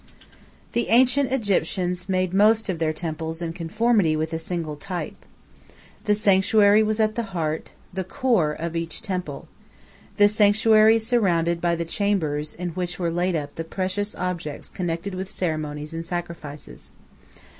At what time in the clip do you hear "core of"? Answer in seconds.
8.03-8.75